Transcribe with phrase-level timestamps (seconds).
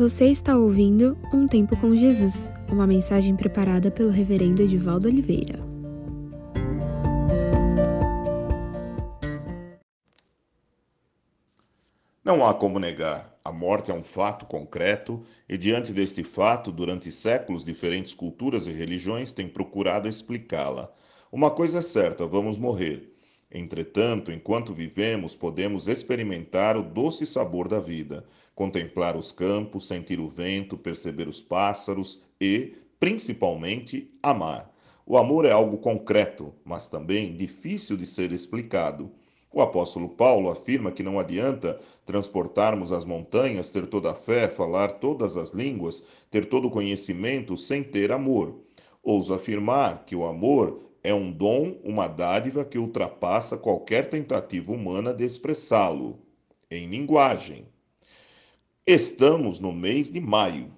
[0.00, 5.58] Você está ouvindo Um Tempo com Jesus, uma mensagem preparada pelo Reverendo Edivaldo Oliveira.
[12.24, 17.12] Não há como negar, a morte é um fato concreto e, diante deste fato, durante
[17.12, 20.90] séculos, diferentes culturas e religiões têm procurado explicá-la.
[21.30, 23.19] Uma coisa é certa: vamos morrer.
[23.52, 30.28] Entretanto, enquanto vivemos, podemos experimentar o doce sabor da vida, contemplar os campos, sentir o
[30.28, 34.72] vento, perceber os pássaros e, principalmente, amar.
[35.04, 39.10] O amor é algo concreto, mas também difícil de ser explicado.
[39.52, 45.00] O apóstolo Paulo afirma que não adianta transportarmos as montanhas, ter toda a fé, falar
[45.00, 48.60] todas as línguas, ter todo o conhecimento sem ter amor.
[49.02, 55.14] Ouso afirmar que o amor é um dom, uma dádiva que ultrapassa qualquer tentativa humana
[55.14, 56.18] de expressá-lo
[56.70, 57.64] em linguagem.
[58.86, 60.72] Estamos no mês de maio.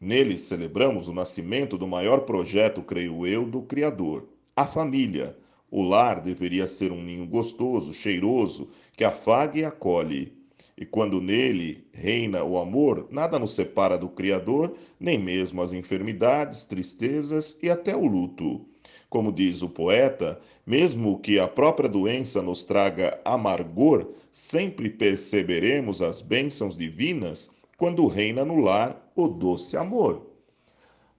[0.00, 5.36] Nele celebramos o nascimento do maior projeto, creio eu, do Criador, a família.
[5.70, 10.32] O lar deveria ser um ninho gostoso, cheiroso, que afague e acolhe.
[10.78, 16.64] E quando nele reina o amor, nada nos separa do Criador, nem mesmo as enfermidades,
[16.64, 18.66] tristezas e até o luto.
[19.08, 26.20] Como diz o poeta, mesmo que a própria doença nos traga amargor, sempre perceberemos as
[26.20, 30.26] bênçãos divinas quando reina no lar o doce amor.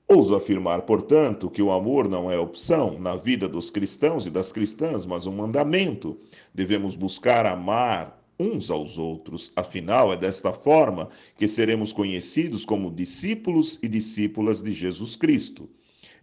[0.10, 4.52] Ouso afirmar, portanto, que o amor não é opção na vida dos cristãos e das
[4.52, 6.18] cristãs, mas um mandamento.
[6.54, 9.52] Devemos buscar amar uns aos outros.
[9.56, 15.70] Afinal, é desta forma que seremos conhecidos como discípulos e discípulas de Jesus Cristo.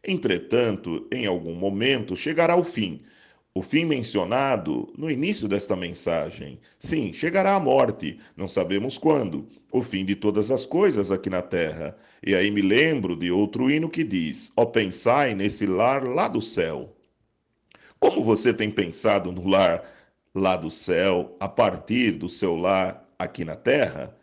[0.07, 3.03] Entretanto, em algum momento chegará o fim.
[3.55, 6.59] O fim mencionado no início desta mensagem.
[6.79, 9.47] Sim, chegará a morte, não sabemos quando.
[9.71, 11.97] O fim de todas as coisas aqui na terra.
[12.27, 16.43] E aí me lembro de outro hino que diz: Ó, pensai nesse lar lá do
[16.43, 16.95] céu.
[18.01, 19.83] Como você tem pensado no lar
[20.35, 24.15] lá do céu, a partir do seu lar aqui na terra?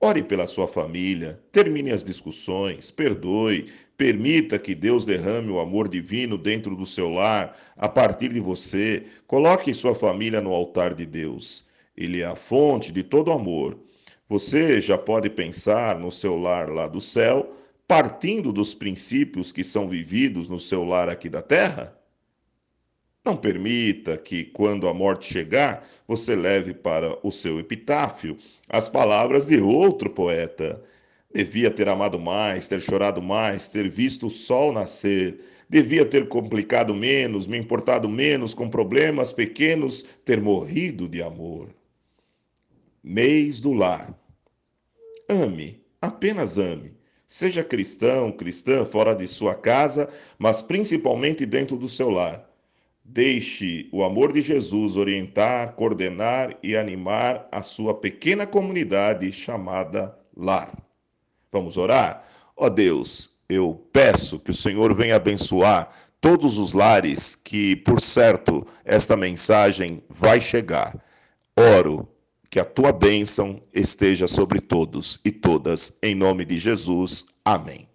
[0.00, 6.36] Ore pela sua família, termine as discussões, perdoe, permita que Deus derrame o amor divino
[6.36, 9.04] dentro do seu lar, a partir de você.
[9.26, 11.66] Coloque sua família no altar de Deus.
[11.96, 13.78] Ele é a fonte de todo amor.
[14.28, 17.54] Você já pode pensar no seu lar lá do céu,
[17.86, 21.96] partindo dos princípios que são vividos no seu lar aqui da terra?
[23.24, 28.36] Não permita que, quando a morte chegar, você leve para o seu epitáfio
[28.68, 30.80] as palavras de outro poeta.
[31.36, 35.38] Devia ter amado mais, ter chorado mais, ter visto o sol nascer.
[35.68, 41.68] Devia ter complicado menos, me importado menos com problemas pequenos, ter morrido de amor.
[43.04, 44.18] Mês do lar.
[45.28, 46.94] Ame, apenas ame.
[47.26, 50.08] Seja cristão, cristã, fora de sua casa,
[50.38, 52.50] mas principalmente dentro do seu lar.
[53.04, 60.85] Deixe o amor de Jesus orientar, coordenar e animar a sua pequena comunidade chamada lar.
[61.56, 62.22] Vamos orar?
[62.54, 65.90] Ó oh Deus, eu peço que o Senhor venha abençoar
[66.20, 71.02] todos os lares que, por certo, esta mensagem vai chegar.
[71.58, 72.06] Oro
[72.50, 77.24] que a tua bênção esteja sobre todos e todas, em nome de Jesus.
[77.42, 77.88] Amém.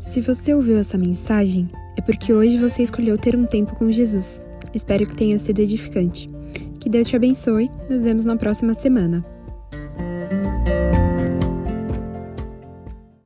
[0.00, 4.40] Se você ouviu essa mensagem, é porque hoje você escolheu ter um tempo com Jesus.
[4.72, 6.37] Espero que tenha sido edificante.
[6.80, 7.70] Que Deus te abençoe.
[7.88, 9.37] Nos vemos na próxima semana.